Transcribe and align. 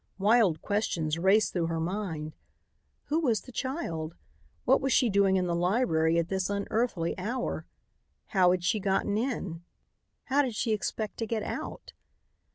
Wild 0.17 0.63
questions 0.63 1.19
raced 1.19 1.53
through 1.53 1.67
her 1.67 1.79
mind: 1.79 2.33
Who 3.09 3.19
was 3.19 3.41
the 3.41 3.51
child? 3.51 4.15
What 4.65 4.81
was 4.81 4.91
she 4.91 5.11
doing 5.11 5.35
in 5.35 5.45
the 5.45 5.53
library 5.53 6.17
at 6.17 6.27
this 6.27 6.49
unearthly 6.49 7.13
hour? 7.19 7.67
How 8.29 8.49
had 8.49 8.63
she 8.63 8.79
gotten 8.79 9.15
in? 9.15 9.61
How 10.23 10.41
did 10.41 10.55
she 10.55 10.73
expect 10.73 11.17
to 11.17 11.27
get 11.27 11.43
out? 11.43 11.93